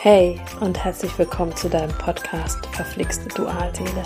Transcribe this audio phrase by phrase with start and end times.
[0.00, 4.04] Hey und herzlich willkommen zu deinem Podcast Verflixte Dualseele.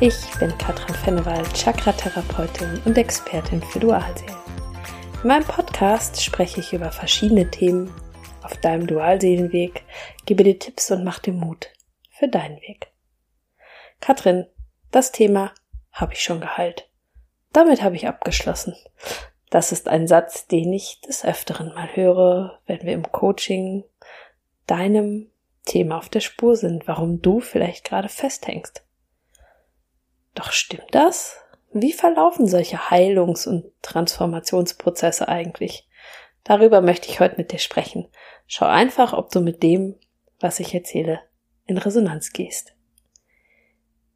[0.00, 4.34] Ich bin Katrin Fennewald, Chakra-Therapeutin und Expertin für Dualseelen.
[5.22, 7.94] In meinem Podcast spreche ich über verschiedene Themen
[8.42, 9.84] auf deinem Dualseelenweg,
[10.26, 11.68] gebe dir Tipps und mache dir Mut
[12.10, 12.88] für deinen Weg.
[14.00, 14.48] Katrin,
[14.90, 15.52] das Thema
[15.92, 16.90] habe ich schon geheilt.
[17.52, 18.74] Damit habe ich abgeschlossen.
[19.48, 23.84] Das ist ein Satz, den ich des Öfteren mal höre, wenn wir im Coaching
[24.70, 25.30] deinem
[25.64, 28.84] Thema auf der Spur sind, warum du vielleicht gerade festhängst.
[30.34, 31.36] Doch stimmt das?
[31.72, 35.88] Wie verlaufen solche Heilungs- und Transformationsprozesse eigentlich?
[36.44, 38.08] Darüber möchte ich heute mit dir sprechen.
[38.46, 39.96] Schau einfach, ob du mit dem,
[40.40, 41.20] was ich erzähle,
[41.66, 42.74] in Resonanz gehst.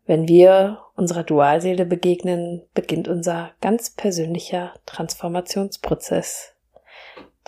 [0.06, 6.53] Wenn wir unserer Dualseele begegnen, beginnt unser ganz persönlicher Transformationsprozess.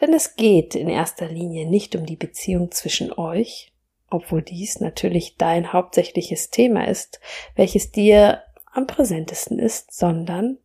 [0.01, 3.73] Denn es geht in erster Linie nicht um die Beziehung zwischen euch,
[4.11, 7.21] obwohl dies natürlich dein hauptsächliches Thema ist,
[7.55, 10.59] welches dir am präsentesten ist, sondern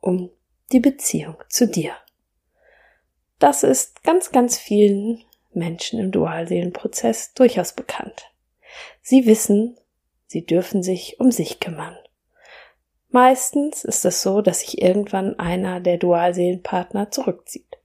[0.00, 0.30] um
[0.72, 1.92] die Beziehung zu dir.
[3.38, 8.32] Das ist ganz, ganz vielen Menschen im Dualseelenprozess durchaus bekannt.
[9.02, 9.78] Sie wissen,
[10.26, 11.96] Sie dürfen sich um sich kümmern.
[13.10, 17.78] Meistens ist es so, dass sich irgendwann einer der Dualseelenpartner zurückzieht.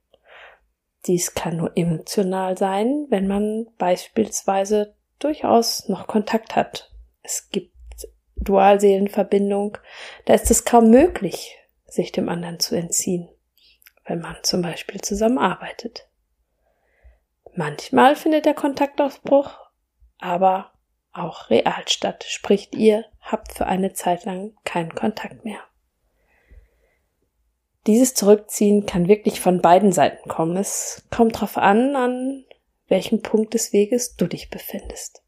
[1.06, 6.92] Dies kann nur emotional sein, wenn man beispielsweise durchaus noch Kontakt hat.
[7.22, 7.72] Es gibt
[8.36, 9.78] Dualseelenverbindung,
[10.24, 13.28] da ist es kaum möglich, sich dem anderen zu entziehen,
[14.04, 16.08] wenn man zum Beispiel zusammenarbeitet.
[17.54, 19.58] Manchmal findet der Kontaktaufbruch
[20.18, 20.72] aber
[21.12, 25.60] auch real statt, spricht ihr habt für eine Zeit lang keinen Kontakt mehr.
[27.86, 30.56] Dieses Zurückziehen kann wirklich von beiden Seiten kommen.
[30.56, 32.44] Es kommt darauf an, an
[32.86, 35.22] welchem Punkt des Weges du dich befindest.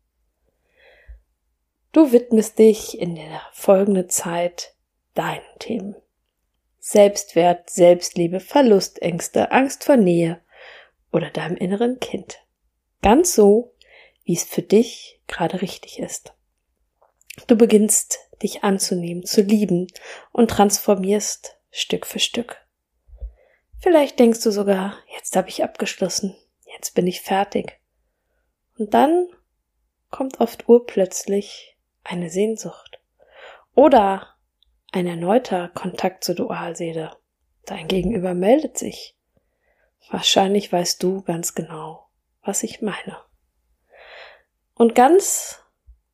[1.92, 4.74] Du widmest dich in der folgenden Zeit
[5.14, 5.96] deinen Themen.
[6.78, 10.40] Selbstwert, Selbstliebe, Verlustängste, Angst vor Nähe
[11.12, 12.40] oder deinem inneren Kind.
[13.00, 13.72] Ganz so,
[14.24, 16.34] wie es für dich gerade richtig ist.
[17.46, 19.86] Du beginnst dich anzunehmen, zu lieben
[20.32, 22.64] und transformierst Stück für Stück.
[23.80, 26.36] Vielleicht denkst du sogar, jetzt habe ich abgeschlossen,
[26.72, 27.80] jetzt bin ich fertig.
[28.78, 29.26] Und dann
[30.08, 33.00] kommt oft urplötzlich eine Sehnsucht
[33.74, 34.36] oder
[34.92, 37.16] ein erneuter Kontakt zur Dualseele.
[37.66, 39.16] Dein Gegenüber meldet sich.
[40.10, 42.06] Wahrscheinlich weißt du ganz genau,
[42.42, 43.18] was ich meine.
[44.74, 45.60] Und ganz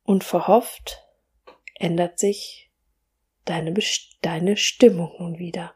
[0.01, 1.05] unverhofft
[1.75, 2.70] ändert sich
[3.45, 3.73] deine,
[4.21, 5.73] deine Stimmung nun wieder.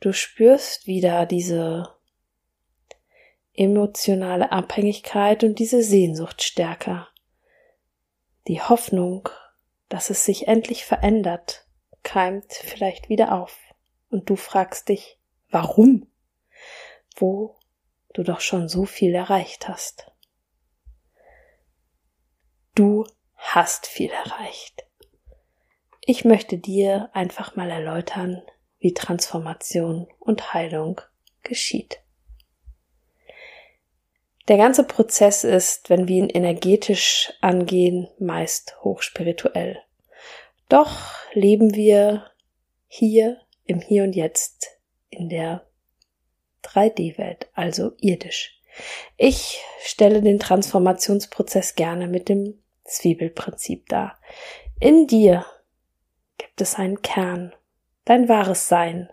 [0.00, 1.94] Du spürst wieder diese
[3.54, 7.08] emotionale Abhängigkeit und diese Sehnsucht stärker.
[8.46, 9.28] Die Hoffnung,
[9.88, 11.66] dass es sich endlich verändert,
[12.02, 13.58] keimt vielleicht wieder auf.
[14.10, 15.18] Und du fragst dich,
[15.50, 16.06] warum?
[17.16, 17.56] Wo
[18.12, 20.12] du doch schon so viel erreicht hast.
[22.74, 24.75] Du hast viel erreicht.
[26.08, 28.40] Ich möchte dir einfach mal erläutern,
[28.78, 31.00] wie Transformation und Heilung
[31.42, 31.98] geschieht.
[34.46, 39.82] Der ganze Prozess ist, wenn wir ihn energetisch angehen, meist hochspirituell.
[40.68, 40.96] Doch
[41.32, 42.30] leben wir
[42.86, 44.78] hier im Hier und Jetzt
[45.10, 45.66] in der
[46.62, 48.60] 3D-Welt, also irdisch.
[49.16, 54.20] Ich stelle den Transformationsprozess gerne mit dem Zwiebelprinzip dar.
[54.78, 55.44] In dir
[56.56, 57.54] gibt es einen Kern,
[58.06, 59.12] dein wahres Sein.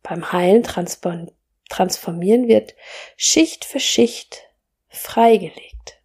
[0.00, 2.76] Beim Heilen transformieren wird
[3.16, 4.44] Schicht für Schicht
[4.86, 6.00] freigelegt.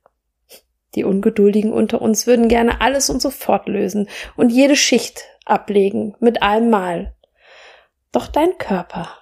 [0.96, 6.42] Die Ungeduldigen unter uns würden gerne alles und sofort lösen und jede Schicht ablegen mit
[6.42, 7.16] einem Mal.
[8.12, 9.16] Doch dein Körper,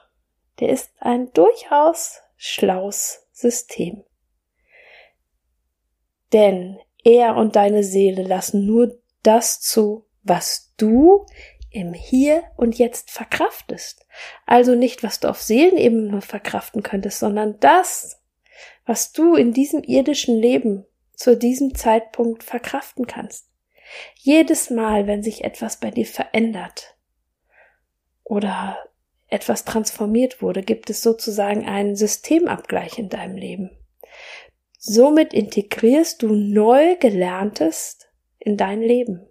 [0.62, 4.06] der ist ein durchaus schlaues System.
[6.32, 11.26] Denn er und deine Seele lassen nur das zu, was du
[11.72, 14.06] im Hier und Jetzt verkraftest.
[14.46, 18.22] Also nicht, was du auf Seelenebene verkraften könntest, sondern das,
[18.86, 20.86] was du in diesem irdischen Leben
[21.16, 23.50] zu diesem Zeitpunkt verkraften kannst.
[24.16, 26.98] Jedes Mal, wenn sich etwas bei dir verändert
[28.24, 28.78] oder
[29.28, 33.72] etwas transformiert wurde, gibt es sozusagen einen Systemabgleich in deinem Leben.
[34.78, 38.00] Somit integrierst du neu gelerntes
[38.40, 39.28] in dein Leben.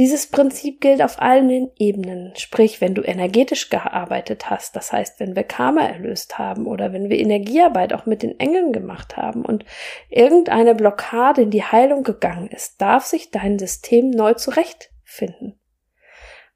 [0.00, 2.32] Dieses Prinzip gilt auf allen Ebenen.
[2.34, 7.10] Sprich, wenn du energetisch gearbeitet hast, das heißt, wenn wir Karma erlöst haben oder wenn
[7.10, 9.66] wir Energiearbeit auch mit den Engeln gemacht haben und
[10.08, 15.60] irgendeine Blockade in die Heilung gegangen ist, darf sich dein System neu zurechtfinden.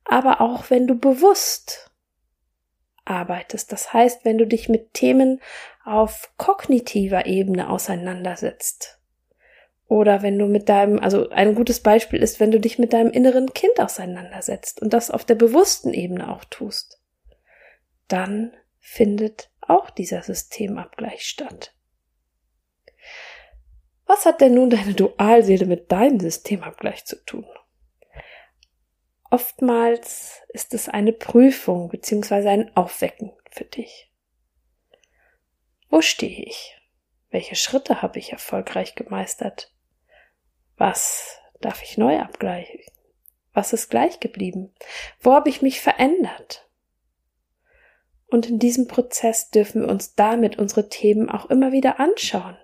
[0.06, 1.90] Aber auch wenn du bewusst
[3.04, 5.42] arbeitest, das heißt, wenn du dich mit Themen
[5.84, 9.03] auf kognitiver Ebene auseinandersetzt,
[9.94, 13.12] oder wenn du mit deinem, also ein gutes Beispiel ist, wenn du dich mit deinem
[13.12, 17.00] inneren Kind auseinandersetzt und das auf der bewussten Ebene auch tust,
[18.08, 21.76] dann findet auch dieser Systemabgleich statt.
[24.04, 27.46] Was hat denn nun deine Dualseele mit deinem Systemabgleich zu tun?
[29.30, 34.12] Oftmals ist es eine Prüfung beziehungsweise ein Aufwecken für dich.
[35.88, 36.76] Wo stehe ich?
[37.30, 39.70] Welche Schritte habe ich erfolgreich gemeistert?
[40.76, 42.80] Was darf ich neu abgleichen?
[43.52, 44.74] Was ist gleich geblieben?
[45.20, 46.68] Wo habe ich mich verändert?
[48.26, 52.58] Und in diesem Prozess dürfen wir uns damit unsere Themen auch immer wieder anschauen.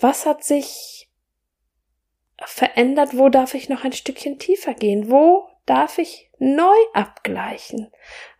[0.00, 1.08] Was hat sich
[2.44, 3.16] verändert?
[3.16, 5.10] Wo darf ich noch ein Stückchen tiefer gehen?
[5.10, 7.92] Wo darf ich neu abgleichen?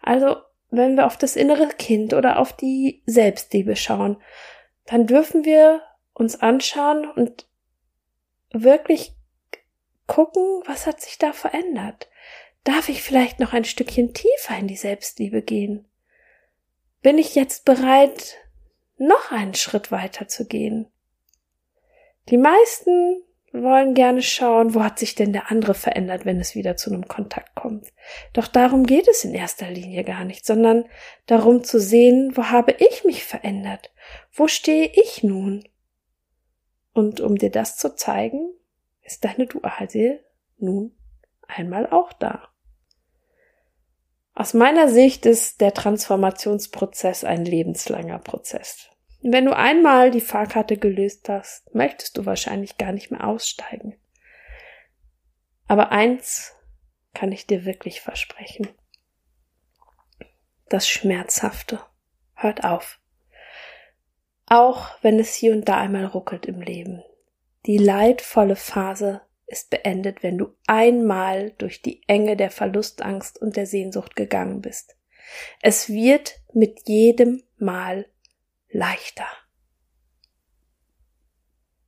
[0.02, 0.36] Also,
[0.70, 4.20] wenn wir auf das innere Kind oder auf die Selbstliebe schauen,
[4.86, 5.82] dann dürfen wir
[6.12, 7.47] uns anschauen und
[8.52, 9.14] wirklich
[10.06, 12.08] gucken, was hat sich da verändert?
[12.64, 15.86] Darf ich vielleicht noch ein Stückchen tiefer in die Selbstliebe gehen?
[17.02, 18.36] Bin ich jetzt bereit,
[18.96, 20.90] noch einen Schritt weiter zu gehen?
[22.28, 23.22] Die meisten
[23.52, 27.08] wollen gerne schauen, wo hat sich denn der andere verändert, wenn es wieder zu einem
[27.08, 27.86] Kontakt kommt.
[28.32, 30.84] Doch darum geht es in erster Linie gar nicht, sondern
[31.26, 33.90] darum zu sehen, wo habe ich mich verändert?
[34.32, 35.64] Wo stehe ich nun?
[36.98, 38.52] Und um dir das zu zeigen,
[39.02, 40.18] ist deine Dualseele
[40.56, 40.98] nun
[41.46, 42.48] einmal auch da.
[44.34, 48.88] Aus meiner Sicht ist der Transformationsprozess ein lebenslanger Prozess.
[49.22, 53.96] Wenn du einmal die Fahrkarte gelöst hast, möchtest du wahrscheinlich gar nicht mehr aussteigen.
[55.68, 56.52] Aber eins
[57.14, 58.66] kann ich dir wirklich versprechen.
[60.68, 61.78] Das Schmerzhafte
[62.34, 62.97] hört auf.
[64.48, 67.02] Auch wenn es hier und da einmal ruckelt im Leben.
[67.66, 73.66] Die leidvolle Phase ist beendet, wenn du einmal durch die Enge der Verlustangst und der
[73.66, 74.96] Sehnsucht gegangen bist.
[75.60, 78.06] Es wird mit jedem Mal
[78.70, 79.26] leichter.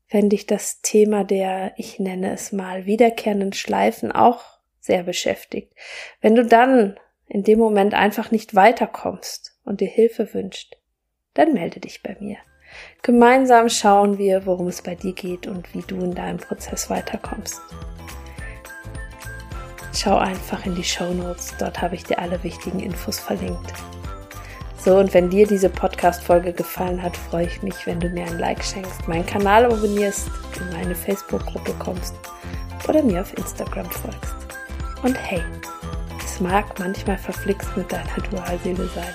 [0.08, 4.42] Wenn dich das Thema der, ich nenne es mal, wiederkehrenden Schleifen auch
[4.80, 5.72] sehr beschäftigt,
[6.20, 10.76] wenn du dann in dem Moment einfach nicht weiterkommst und dir Hilfe wünscht,
[11.34, 12.38] dann melde dich bei mir.
[13.02, 17.60] Gemeinsam schauen wir, worum es bei dir geht und wie du in deinem Prozess weiterkommst.
[19.94, 23.72] Schau einfach in die Show Notes, dort habe ich dir alle wichtigen Infos verlinkt.
[24.82, 28.38] So, und wenn dir diese Podcast-Folge gefallen hat, freue ich mich, wenn du mir ein
[28.38, 32.14] Like schenkst, meinen Kanal abonnierst, in meine Facebook-Gruppe kommst
[32.88, 34.34] oder mir auf Instagram folgst.
[35.02, 35.42] Und hey,
[36.24, 39.14] es mag manchmal verflixt mit deiner Dualseele sein,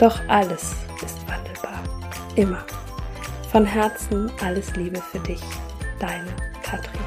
[0.00, 1.82] doch alles ist wandelbar.
[2.34, 2.64] Immer.
[3.56, 5.40] Von Herzen alles Liebe für dich,
[5.98, 6.28] deine
[6.62, 7.05] Katrin.